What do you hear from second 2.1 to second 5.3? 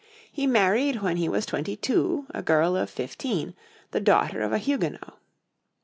a girl of fifteen, the daughter of a Huguenot.